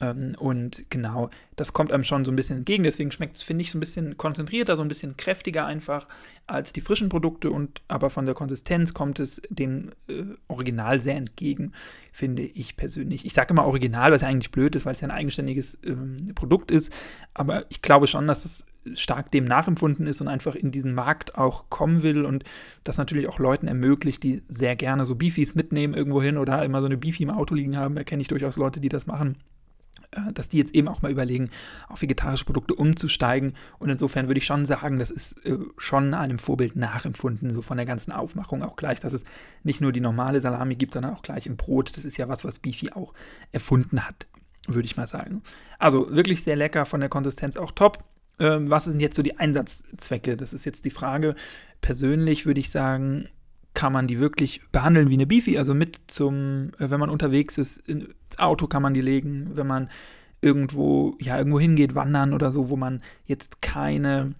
Ähm, 0.00 0.34
und 0.38 0.90
genau, 0.90 1.30
das 1.54 1.72
kommt 1.72 1.92
einem 1.92 2.04
schon 2.04 2.24
so 2.24 2.32
ein 2.32 2.36
bisschen 2.36 2.58
entgegen. 2.58 2.84
Deswegen 2.84 3.10
schmeckt 3.10 3.36
es, 3.36 3.42
finde 3.42 3.62
ich, 3.62 3.70
so 3.70 3.78
ein 3.78 3.80
bisschen 3.80 4.16
konzentrierter, 4.18 4.76
so 4.76 4.82
ein 4.82 4.88
bisschen 4.88 5.16
kräftiger 5.16 5.64
einfach 5.64 6.06
als 6.46 6.72
die 6.72 6.80
frischen 6.80 7.08
Produkte. 7.08 7.50
Und 7.50 7.80
aber 7.88 8.10
von 8.10 8.26
der 8.26 8.34
Konsistenz 8.34 8.92
kommt 8.92 9.20
es 9.20 9.40
dem 9.48 9.92
äh, 10.08 10.24
Original 10.48 11.00
sehr 11.00 11.16
entgegen, 11.16 11.72
finde 12.12 12.42
ich 12.42 12.76
persönlich. 12.76 13.24
Ich 13.24 13.32
sage 13.32 13.52
immer 13.52 13.66
Original, 13.66 14.12
was 14.12 14.22
ja 14.22 14.28
eigentlich 14.28 14.50
blöd 14.50 14.76
ist, 14.76 14.84
weil 14.84 14.94
es 14.94 15.00
ja 15.00 15.08
ein 15.08 15.14
eigenständiges 15.14 15.78
ähm, 15.84 16.16
Produkt 16.34 16.70
ist. 16.70 16.92
Aber 17.32 17.64
ich 17.70 17.80
glaube 17.82 18.06
schon, 18.06 18.26
dass 18.26 18.44
es 18.44 18.66
stark 18.94 19.30
dem 19.30 19.44
nachempfunden 19.44 20.06
ist 20.06 20.20
und 20.20 20.28
einfach 20.28 20.54
in 20.54 20.70
diesen 20.70 20.94
Markt 20.94 21.36
auch 21.36 21.70
kommen 21.70 22.02
will 22.02 22.24
und 22.24 22.44
das 22.84 22.98
natürlich 22.98 23.28
auch 23.28 23.38
Leuten 23.38 23.66
ermöglicht, 23.66 24.22
die 24.22 24.42
sehr 24.46 24.76
gerne 24.76 25.06
so 25.06 25.14
Beefies 25.14 25.54
mitnehmen 25.54 25.94
irgendwo 25.94 26.22
hin 26.22 26.38
oder 26.38 26.64
immer 26.64 26.80
so 26.80 26.86
eine 26.86 26.96
Beefy 26.96 27.24
im 27.24 27.30
Auto 27.30 27.54
liegen 27.54 27.76
haben. 27.76 27.94
Da 27.94 28.04
kenne 28.04 28.22
ich 28.22 28.28
durchaus 28.28 28.56
Leute, 28.56 28.80
die 28.80 28.88
das 28.88 29.06
machen 29.06 29.36
äh, 30.12 30.32
dass 30.32 30.48
die 30.48 30.58
jetzt 30.58 30.74
eben 30.74 30.88
auch 30.88 31.02
mal 31.02 31.10
überlegen, 31.10 31.50
auf 31.88 32.02
vegetarische 32.02 32.44
Produkte 32.44 32.74
umzusteigen. 32.74 33.54
Und 33.78 33.90
insofern 33.90 34.28
würde 34.28 34.38
ich 34.38 34.46
schon 34.46 34.66
sagen, 34.66 34.98
das 34.98 35.10
ist 35.10 35.44
äh, 35.44 35.58
schon 35.78 36.14
einem 36.14 36.38
Vorbild 36.38 36.76
nachempfunden, 36.76 37.50
so 37.50 37.62
von 37.62 37.76
der 37.76 37.86
ganzen 37.86 38.12
Aufmachung 38.12 38.62
auch 38.62 38.76
gleich, 38.76 39.00
dass 39.00 39.12
es 39.12 39.24
nicht 39.62 39.80
nur 39.80 39.92
die 39.92 40.00
normale 40.00 40.40
Salami 40.40 40.76
gibt, 40.76 40.94
sondern 40.94 41.14
auch 41.14 41.22
gleich 41.22 41.46
im 41.46 41.56
Brot. 41.56 41.96
Das 41.96 42.04
ist 42.04 42.16
ja 42.16 42.28
was, 42.28 42.44
was 42.44 42.58
Beefy 42.58 42.92
auch 42.92 43.14
erfunden 43.52 44.06
hat, 44.06 44.26
würde 44.68 44.86
ich 44.86 44.96
mal 44.96 45.06
sagen. 45.06 45.42
Also 45.78 46.14
wirklich 46.14 46.42
sehr 46.42 46.56
lecker, 46.56 46.86
von 46.86 47.00
der 47.00 47.08
Konsistenz 47.08 47.56
auch 47.56 47.72
top. 47.72 48.04
Ähm, 48.38 48.70
was 48.70 48.84
sind 48.84 49.00
jetzt 49.00 49.16
so 49.16 49.22
die 49.22 49.38
Einsatzzwecke? 49.38 50.36
Das 50.36 50.52
ist 50.52 50.64
jetzt 50.64 50.84
die 50.84 50.90
Frage. 50.90 51.34
Persönlich 51.80 52.46
würde 52.46 52.60
ich 52.60 52.70
sagen, 52.70 53.28
kann 53.76 53.92
man 53.92 54.06
die 54.06 54.18
wirklich 54.18 54.62
behandeln 54.72 55.10
wie 55.10 55.14
eine 55.14 55.26
Beefy, 55.26 55.58
also 55.58 55.74
mit 55.74 56.00
zum, 56.06 56.70
äh, 56.78 56.90
wenn 56.90 56.98
man 56.98 57.10
unterwegs 57.10 57.58
ist, 57.58 57.76
ins 57.78 58.08
Auto 58.38 58.66
kann 58.66 58.82
man 58.82 58.94
die 58.94 59.02
legen, 59.02 59.50
wenn 59.54 59.66
man 59.66 59.90
irgendwo, 60.40 61.14
ja, 61.20 61.38
irgendwo 61.38 61.60
hingeht, 61.60 61.94
wandern 61.94 62.32
oder 62.32 62.52
so, 62.52 62.68
wo 62.68 62.76
man 62.76 63.02
jetzt 63.26 63.62
keine 63.62 64.34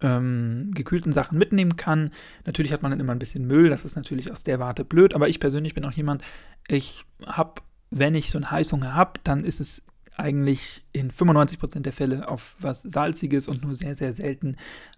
ähm, 0.00 0.70
gekühlten 0.74 1.12
Sachen 1.12 1.38
mitnehmen 1.38 1.76
kann. 1.76 2.12
Natürlich 2.46 2.72
hat 2.72 2.82
man 2.82 2.90
dann 2.90 3.00
immer 3.00 3.12
ein 3.12 3.18
bisschen 3.18 3.46
Müll, 3.46 3.68
das 3.68 3.84
ist 3.84 3.96
natürlich 3.96 4.30
aus 4.30 4.42
der 4.42 4.60
Warte 4.60 4.84
blöd, 4.84 5.14
aber 5.14 5.28
ich 5.28 5.40
persönlich 5.40 5.74
bin 5.74 5.84
auch 5.84 5.92
jemand, 5.92 6.22
ich 6.68 7.04
habe, 7.26 7.62
wenn 7.90 8.14
ich 8.14 8.30
so 8.30 8.38
einen 8.38 8.50
Heißhunger 8.50 8.94
habe, 8.94 9.20
dann 9.24 9.44
ist 9.44 9.60
es 9.60 9.82
eigentlich 10.16 10.84
in 10.92 11.10
95% 11.10 11.80
der 11.80 11.92
Fälle 11.92 12.28
auf 12.28 12.56
was 12.58 12.82
Salziges 12.82 13.48
und 13.48 13.62
nur 13.62 13.74
sehr, 13.74 13.96
sehr 13.96 14.12
selten 14.12 14.56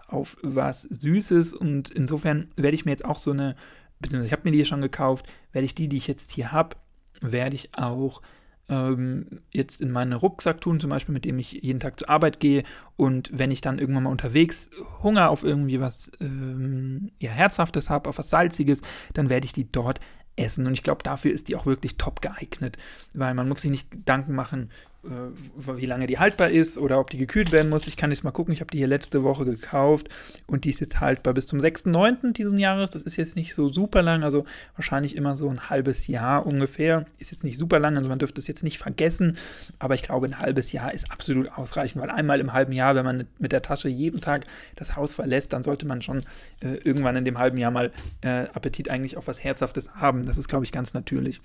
auf 0.09 0.37
was 0.43 0.83
Süßes. 0.83 1.55
Und 1.55 1.91
insofern 1.91 2.49
werde 2.57 2.75
ich 2.75 2.85
mir 2.85 2.91
jetzt 2.93 3.05
auch 3.05 3.19
so 3.19 3.31
eine, 3.31 3.57
beziehungsweise 4.01 4.27
ich 4.27 4.33
habe 4.33 4.49
mir 4.49 4.57
die 4.57 4.65
schon 4.65 4.83
gekauft, 4.83 5.27
werde 5.53 5.67
ich 5.67 5.75
die, 5.75 5.89
die 5.89 5.97
ich 5.97 6.07
jetzt 6.07 6.31
hier 6.31 6.53
habe, 6.53 6.77
werde 7.21 7.57
ich 7.57 7.71
auch 7.75 8.23
ähm, 8.69 9.41
jetzt 9.53 9.81
in 9.81 9.91
meinen 9.91 10.15
Rucksack 10.15 10.61
tun, 10.61 10.81
zum 10.81 10.91
Beispiel, 10.91 11.13
mit 11.13 11.25
dem 11.25 11.39
ich 11.39 11.53
jeden 11.53 11.81
Tag 11.81 11.99
zur 11.99 12.09
Arbeit 12.09 12.41
gehe. 12.41 12.65
Und 12.97 13.31
wenn 13.33 13.51
ich 13.51 13.61
dann 13.61 13.79
irgendwann 13.79 14.05
mal 14.05 14.11
unterwegs 14.11 14.71
Hunger 15.03 15.31
auf 15.31 15.45
irgendwie 15.45 15.81
was 15.81 16.11
ähm, 16.21 17.11
ja, 17.19 17.31
Herzhaftes 17.31 17.91
habe, 17.91 18.09
auf 18.09 18.19
was 18.19 18.31
Salziges, 18.31 18.81
dann 19.13 19.29
werde 19.29 19.45
ich 19.45 19.53
die 19.53 19.71
dort 19.71 20.01
essen. 20.37 20.67
Und 20.67 20.73
ich 20.73 20.83
glaube, 20.83 21.03
dafür 21.03 21.33
ist 21.33 21.49
die 21.49 21.57
auch 21.57 21.67
wirklich 21.67 21.97
top 21.97 22.21
geeignet, 22.23 22.77
weil 23.13 23.35
man 23.35 23.49
muss 23.49 23.63
sich 23.63 23.71
nicht 23.71 23.91
Gedanken 23.91 24.35
machen, 24.35 24.71
wie 25.05 25.87
lange 25.87 26.07
die 26.07 26.19
haltbar 26.19 26.51
ist 26.51 26.79
oder 26.79 26.99
ob 26.99 27.11
die 27.11 27.19
gekühlt 27.19 27.53
werden 27.53 27.71
muss. 27.71 27.87
Ich 27.87 27.97
kann 27.97 28.11
jetzt 28.11 28.25
mal 28.25 28.31
gucken. 28.31 28.55
Ich 28.55 28.61
habe 28.61 28.71
die 28.71 28.79
hier 28.79 28.87
letzte 28.87 29.23
Woche 29.23 29.45
gekauft 29.45 30.09
und 30.47 30.65
die 30.65 30.71
ist 30.71 30.81
jetzt 30.81 31.01
haltbar 31.01 31.35
bis 31.35 31.47
zum 31.47 31.59
6.9. 31.59 32.33
diesen 32.33 32.59
Jahres. 32.59 32.93
Das 32.93 33.03
ist 33.03 33.17
jetzt 33.17 33.37
nicht 33.37 33.55
so 33.55 33.73
super 33.73 34.03
lang, 34.03 34.23
also 34.23 34.45
wahrscheinlich 34.77 35.17
immer 35.17 35.37
so 35.37 35.49
ein 35.49 35.69
halbes 35.69 36.07
Jahr 36.07 36.47
ungefähr. 36.47 37.07
Ist 37.19 37.33
jetzt 37.33 37.45
nicht 37.45 37.59
super 37.59 37.79
lang, 37.79 37.97
also 37.97 38.09
man 38.09 38.19
dürfte 38.19 38.41
es 38.41 38.47
jetzt 38.47 38.65
nicht 38.65 38.79
vergessen. 38.79 39.37
Aber 39.79 39.95
ich 39.95 40.03
glaube, 40.03 40.27
ein 40.27 40.39
halbes 40.39 40.73
Jahr 40.73 40.93
ist 40.93 41.11
absolut 41.11 41.51
ausreichend, 41.51 42.03
weil 42.03 42.11
einmal 42.11 42.41
im 42.41 42.53
halben 42.53 42.73
Jahr, 42.73 42.95
wenn 42.95 43.05
man 43.05 43.27
mit 43.39 43.53
der 43.53 43.63
Tasche 43.63 43.89
jeden 43.89 44.21
Tag 44.21 44.47
das 44.77 44.97
Haus 44.97 45.15
verlässt, 45.15 45.53
dann 45.53 45.63
sollte 45.63 45.87
man 45.87 46.03
schon 46.03 46.21
äh, 46.61 46.75
irgendwann 46.85 47.17
in 47.17 47.25
dem 47.25 47.39
halben 47.39 47.59
Jahr 47.59 47.71
mal 47.71 47.91
äh, 48.23 48.47
Appetit 48.55 48.89
eigentlich 48.89 49.17
auf 49.17 49.27
was 49.27 49.43
Herzhaftes 49.43 49.91
haben. 49.95 50.27
Das 50.27 50.39
ist, 50.39 50.49
glaube 50.49 50.65
ich, 50.65 50.73
ganz 50.73 50.95
natürlich. 50.95 51.41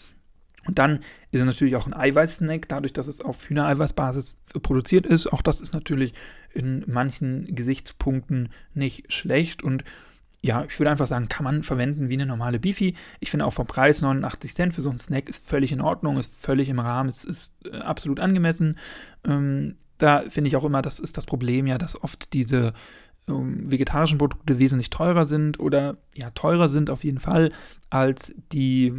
Und 0.65 0.77
dann 0.77 0.97
ist 1.31 1.39
es 1.39 1.45
natürlich 1.45 1.75
auch 1.75 1.87
ein 1.87 1.93
Eiweißsnack, 1.93 2.67
dadurch, 2.67 2.93
dass 2.93 3.07
es 3.07 3.21
auf 3.21 3.49
Hühnereiweißbasis 3.49 4.39
produziert 4.61 5.05
ist. 5.05 5.27
Auch 5.31 5.41
das 5.41 5.61
ist 5.61 5.73
natürlich 5.73 6.13
in 6.53 6.83
manchen 6.87 7.45
Gesichtspunkten 7.55 8.49
nicht 8.73 9.11
schlecht. 9.11 9.63
Und 9.63 9.83
ja, 10.41 10.63
ich 10.63 10.77
würde 10.79 10.91
einfach 10.91 11.07
sagen, 11.07 11.27
kann 11.27 11.43
man 11.43 11.63
verwenden 11.63 12.09
wie 12.09 12.13
eine 12.13 12.25
normale 12.25 12.59
Beefy. 12.59 12.95
Ich 13.19 13.31
finde 13.31 13.45
auch 13.45 13.53
vom 13.53 13.67
Preis 13.67 14.01
89 14.01 14.53
Cent 14.53 14.73
für 14.73 14.81
so 14.81 14.89
einen 14.89 14.99
Snack 14.99 15.27
ist 15.29 15.47
völlig 15.47 15.71
in 15.71 15.81
Ordnung, 15.81 16.17
ist 16.17 16.33
völlig 16.35 16.69
im 16.69 16.79
Rahmen, 16.79 17.09
es 17.09 17.23
ist 17.23 17.53
äh, 17.65 17.77
absolut 17.77 18.19
angemessen. 18.19 18.77
Ähm, 19.25 19.75
da 19.97 20.23
finde 20.29 20.47
ich 20.47 20.55
auch 20.55 20.63
immer, 20.63 20.81
das 20.81 20.99
ist 20.99 21.17
das 21.17 21.25
Problem 21.25 21.67
ja, 21.67 21.77
dass 21.77 22.01
oft 22.01 22.31
diese 22.33 22.73
ähm, 23.27 23.69
vegetarischen 23.69 24.17
Produkte 24.17 24.59
wesentlich 24.59 24.89
teurer 24.89 25.25
sind 25.25 25.59
oder 25.59 25.97
ja, 26.13 26.29
teurer 26.31 26.69
sind 26.69 26.89
auf 26.89 27.03
jeden 27.03 27.19
Fall 27.19 27.51
als 27.89 28.33
die 28.53 28.93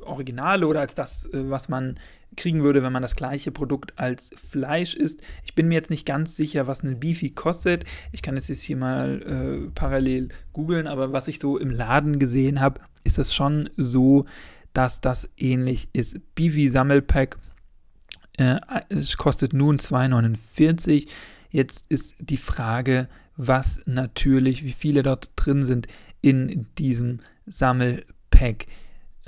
Originale 0.00 0.66
oder 0.66 0.80
als 0.80 0.94
das, 0.94 1.24
äh, 1.26 1.50
was 1.50 1.68
man 1.68 1.98
kriegen 2.36 2.62
würde, 2.62 2.82
wenn 2.82 2.92
man 2.92 3.02
das 3.02 3.16
gleiche 3.16 3.50
Produkt 3.50 3.98
als 3.98 4.30
Fleisch 4.36 4.94
isst. 4.94 5.20
Ich 5.44 5.54
bin 5.54 5.68
mir 5.68 5.74
jetzt 5.74 5.90
nicht 5.90 6.06
ganz 6.06 6.36
sicher, 6.36 6.66
was 6.66 6.82
eine 6.82 6.94
Beefy 6.94 7.30
kostet. 7.30 7.84
Ich 8.12 8.22
kann 8.22 8.36
es 8.36 8.48
jetzt 8.48 8.62
hier 8.62 8.76
mal 8.76 9.22
äh, 9.22 9.70
parallel 9.74 10.28
googeln, 10.52 10.86
aber 10.86 11.12
was 11.12 11.28
ich 11.28 11.38
so 11.38 11.58
im 11.58 11.70
Laden 11.70 12.18
gesehen 12.18 12.60
habe, 12.60 12.80
ist 13.04 13.18
es 13.18 13.34
schon 13.34 13.70
so, 13.76 14.26
dass 14.72 15.00
das 15.00 15.28
ähnlich 15.36 15.88
ist. 15.92 16.20
Beefy 16.34 16.70
Sammelpack 16.70 17.38
äh, 18.36 18.58
kostet 19.16 19.52
nun 19.52 19.78
2,49. 19.78 21.08
Jetzt 21.50 21.86
ist 21.88 22.14
die 22.20 22.36
Frage, 22.36 23.08
was 23.36 23.80
natürlich, 23.86 24.64
wie 24.64 24.72
viele 24.72 25.02
dort 25.02 25.30
drin 25.36 25.64
sind 25.64 25.86
in 26.20 26.66
diesem 26.76 27.20
Sammelpack 27.46 28.66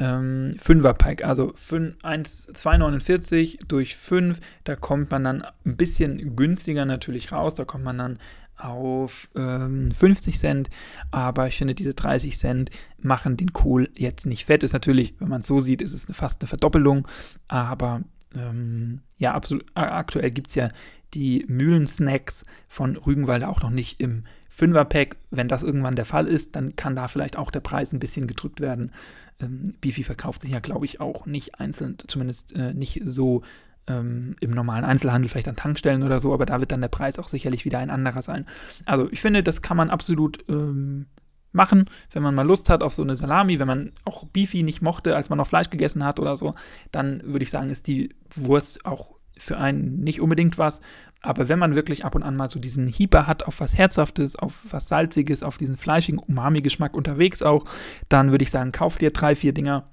ähm, 0.01 0.51
5er 0.59 0.95
Pack, 0.95 1.23
also 1.25 1.53
2,49 1.53 3.67
durch 3.69 3.95
5, 3.97 4.41
da 4.65 4.75
kommt 4.75 5.11
man 5.11 5.25
dann 5.25 5.45
ein 5.65 5.77
bisschen 5.77 6.35
günstiger 6.35 6.87
natürlich 6.87 7.33
raus, 7.33 7.55
da 7.55 7.65
kommt 7.65 7.85
man 7.85 7.99
dann 7.99 8.19
auf 8.57 9.29
ähm, 9.37 9.93
50 9.93 10.39
Cent, 10.39 10.71
aber 11.11 11.49
ich 11.49 11.59
finde, 11.59 11.75
diese 11.75 11.93
30 11.95 12.39
Cent 12.39 12.71
machen 12.99 13.37
den 13.37 13.53
Kohl 13.53 13.91
jetzt 13.95 14.25
nicht 14.27 14.47
fett. 14.47 14.63
Ist 14.63 14.73
natürlich, 14.73 15.15
wenn 15.19 15.29
man 15.29 15.41
es 15.41 15.47
so 15.47 15.61
sieht, 15.61 15.83
ist 15.83 15.93
es 15.93 16.07
fast 16.15 16.43
eine 16.43 16.49
Verdoppelung, 16.49 17.07
aber 17.49 18.03
ähm, 18.35 19.03
ja, 19.19 19.35
absolut, 19.35 19.67
aktuell 19.75 20.31
gibt 20.31 20.49
es 20.49 20.55
ja 20.55 20.71
die 21.15 21.45
Mühlensnacks 21.49 22.45
von 22.69 22.97
Rügenwalde 22.97 23.49
auch 23.49 23.63
noch 23.63 23.71
nicht 23.71 24.01
im 24.01 24.25
5er-Pack. 24.61 25.17
Wenn 25.31 25.49
das 25.49 25.63
irgendwann 25.63 25.97
der 25.97 26.05
Fall 26.05 26.27
ist, 26.27 26.57
dann 26.57 26.77
kann 26.77 26.97
da 26.97 27.09
vielleicht 27.09 27.37
auch 27.37 27.51
der 27.51 27.61
Preis 27.61 27.93
ein 27.93 28.01
bisschen 28.01 28.27
gedrückt 28.27 28.61
werden. 28.61 28.93
Ähm, 29.41 29.75
Beefy 29.81 30.05
verkauft 30.05 30.43
sich 30.43 30.51
ja, 30.51 30.61
glaube 30.61 30.85
ich, 30.85 31.01
auch 31.01 31.27
nicht 31.27 31.61
einzeln, 31.61 31.97
zumindest 32.07 32.55
äh, 32.55 32.75
nicht 32.75 33.03
so 33.07 33.43
ähm, 33.87 34.37
im 34.41 34.51
normalen 34.51 34.85
Einzelhandel, 34.85 35.29
vielleicht 35.29 35.49
an 35.49 35.57
Tankstellen 35.57 36.03
oder 36.03 36.21
so, 36.21 36.33
aber 36.33 36.47
da 36.47 36.61
wird 36.61 36.73
dann 36.73 36.81
der 36.81 36.89
Preis 36.89 37.19
auch 37.19 37.29
sicherlich 37.29 37.65
wieder 37.65 37.79
ein 37.79 37.91
anderer 37.91 38.23
sein. 38.23 38.47
Also 38.85 39.09
ich 39.11 39.21
finde, 39.21 39.43
das 39.43 39.63
kann 39.63 39.77
man 39.77 39.91
absolut 39.91 40.45
ähm, 40.49 41.07
machen, 41.53 41.87
wenn 42.13 42.23
man 42.23 42.35
mal 42.35 42.47
Lust 42.47 42.71
hat 42.71 42.83
auf 42.83 42.95
so 42.95 43.03
eine 43.03 43.17
Salami, 43.17 43.59
wenn 43.59 43.67
man 43.67 43.93
auch 44.05 44.25
Beefy 44.25 44.63
nicht 44.63 44.83
mochte, 44.83 45.17
als 45.17 45.31
man 45.31 45.39
noch 45.39 45.47
Fleisch 45.47 45.71
gegessen 45.71 46.05
hat 46.05 46.21
oder 46.21 46.37
so, 46.37 46.55
dann 46.93 47.23
würde 47.25 47.43
ich 47.43 47.51
sagen, 47.51 47.71
ist 47.71 47.87
die 47.87 48.15
Wurst 48.35 48.87
auch 48.87 49.13
für 49.37 49.57
einen 49.57 50.01
nicht 50.01 50.21
unbedingt 50.21 50.59
was. 50.59 50.81
Aber 51.23 51.49
wenn 51.49 51.59
man 51.59 51.75
wirklich 51.75 52.05
ab 52.05 52.15
und 52.15 52.23
an 52.23 52.37
mal 52.37 52.49
so 52.49 52.59
diesen 52.59 52.87
Hieber 52.87 53.27
hat 53.27 53.43
auf 53.43 53.61
was 53.61 53.77
Herzhaftes, 53.77 54.37
auf 54.37 54.61
was 54.71 54.89
Salziges, 54.89 55.43
auf 55.43 55.59
diesen 55.59 55.77
fleischigen 55.77 56.19
Umami-Geschmack 56.19 56.95
unterwegs 56.95 57.43
auch, 57.43 57.67
dann 58.09 58.31
würde 58.31 58.43
ich 58.43 58.51
sagen, 58.51 58.73
kauf 58.73 58.97
dir 58.97 59.11
drei, 59.11 59.35
vier 59.35 59.53
Dinger, 59.53 59.89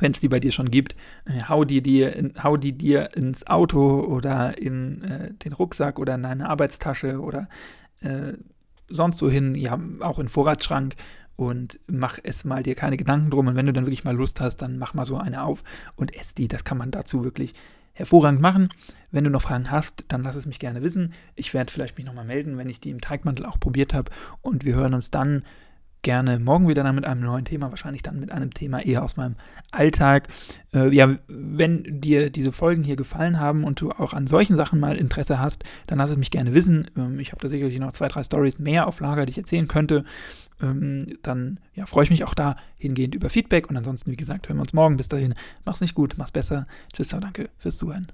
wenn 0.00 0.12
es 0.12 0.18
die 0.18 0.28
bei 0.28 0.40
dir 0.40 0.50
schon 0.50 0.70
gibt, 0.70 0.96
äh, 1.26 1.42
hau, 1.48 1.64
die 1.64 1.80
dir 1.80 2.16
in, 2.16 2.34
hau 2.42 2.56
die 2.56 2.76
dir 2.76 3.16
ins 3.16 3.46
Auto 3.46 4.00
oder 4.00 4.58
in 4.58 5.02
äh, 5.02 5.34
den 5.34 5.52
Rucksack 5.52 6.00
oder 6.00 6.16
in 6.16 6.24
deine 6.24 6.48
Arbeitstasche 6.48 7.20
oder 7.20 7.48
äh, 8.00 8.32
sonst 8.88 9.22
wohin, 9.22 9.54
ja, 9.54 9.78
auch 10.00 10.18
in 10.18 10.26
den 10.26 10.30
Vorratsschrank 10.30 10.96
und 11.36 11.78
mach 11.86 12.18
es 12.22 12.44
mal 12.44 12.62
dir 12.62 12.74
keine 12.74 12.96
Gedanken 12.96 13.30
drum. 13.30 13.46
Und 13.46 13.56
wenn 13.56 13.66
du 13.66 13.72
dann 13.72 13.86
wirklich 13.86 14.04
mal 14.04 14.16
Lust 14.16 14.40
hast, 14.40 14.58
dann 14.58 14.78
mach 14.78 14.94
mal 14.94 15.06
so 15.06 15.16
eine 15.16 15.44
auf 15.44 15.62
und 15.94 16.14
ess 16.14 16.34
die. 16.34 16.48
Das 16.48 16.64
kann 16.64 16.78
man 16.78 16.90
dazu 16.90 17.24
wirklich 17.24 17.54
hervorragend 17.94 18.40
machen. 18.40 18.68
Wenn 19.10 19.24
du 19.24 19.30
noch 19.30 19.42
Fragen 19.42 19.70
hast, 19.70 20.04
dann 20.08 20.22
lass 20.22 20.36
es 20.36 20.46
mich 20.46 20.58
gerne 20.58 20.82
wissen. 20.82 21.12
Ich 21.36 21.54
werde 21.54 21.72
vielleicht 21.72 21.96
mich 21.96 22.06
nochmal 22.06 22.24
melden, 22.24 22.58
wenn 22.58 22.68
ich 22.68 22.80
die 22.80 22.90
im 22.90 23.00
Teigmantel 23.00 23.46
auch 23.46 23.58
probiert 23.58 23.94
habe. 23.94 24.10
Und 24.42 24.64
wir 24.64 24.74
hören 24.74 24.94
uns 24.94 25.10
dann 25.10 25.44
gerne 26.04 26.38
morgen 26.38 26.68
wieder 26.68 26.84
dann 26.84 26.94
mit 26.94 27.04
einem 27.04 27.22
neuen 27.22 27.44
Thema, 27.44 27.70
wahrscheinlich 27.70 28.02
dann 28.02 28.20
mit 28.20 28.30
einem 28.30 28.54
Thema 28.54 28.78
eher 28.78 29.02
aus 29.02 29.16
meinem 29.16 29.34
Alltag. 29.72 30.28
Äh, 30.72 30.94
ja, 30.94 31.16
wenn 31.26 32.00
dir 32.00 32.30
diese 32.30 32.52
Folgen 32.52 32.84
hier 32.84 32.94
gefallen 32.94 33.40
haben 33.40 33.64
und 33.64 33.80
du 33.80 33.90
auch 33.90 34.12
an 34.12 34.28
solchen 34.28 34.56
Sachen 34.56 34.78
mal 34.78 34.96
Interesse 34.96 35.40
hast, 35.40 35.64
dann 35.88 35.98
lass 35.98 36.10
es 36.10 36.16
mich 36.16 36.30
gerne 36.30 36.54
wissen. 36.54 36.88
Ähm, 36.96 37.18
ich 37.18 37.32
habe 37.32 37.42
da 37.42 37.48
sicherlich 37.48 37.80
noch 37.80 37.90
zwei, 37.90 38.06
drei 38.06 38.22
Stories 38.22 38.60
mehr 38.60 38.86
auf 38.86 39.00
Lager, 39.00 39.26
die 39.26 39.30
ich 39.32 39.38
erzählen 39.38 39.66
könnte. 39.66 40.04
Ähm, 40.62 41.18
dann 41.22 41.58
ja, 41.74 41.86
freue 41.86 42.04
ich 42.04 42.10
mich 42.10 42.24
auch 42.24 42.34
da 42.34 42.56
hingehend 42.78 43.14
über 43.14 43.30
Feedback 43.30 43.68
und 43.68 43.76
ansonsten, 43.76 44.12
wie 44.12 44.16
gesagt, 44.16 44.48
hören 44.48 44.58
wir 44.58 44.62
uns 44.62 44.72
morgen. 44.72 44.96
Bis 44.96 45.08
dahin, 45.08 45.34
mach's 45.64 45.80
nicht 45.80 45.94
gut, 45.94 46.14
mach's 46.16 46.32
besser. 46.32 46.66
Tschüss, 46.92 47.08
danke 47.08 47.50
fürs 47.58 47.78
Zuhören. 47.78 48.08